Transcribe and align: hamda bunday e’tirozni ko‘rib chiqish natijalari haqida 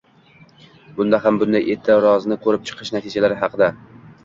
hamda 1.25 1.33
bunday 1.43 1.67
e’tirozni 1.75 2.39
ko‘rib 2.47 2.67
chiqish 2.73 2.95
natijalari 2.99 3.41
haqida 3.45 3.73